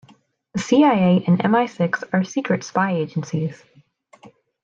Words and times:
The 0.55 0.59
CIA 0.59 1.23
and 1.27 1.39
MI-Six 1.51 2.03
are 2.11 2.23
secret 2.23 2.63
spy 2.63 2.93
agencies. 2.95 3.63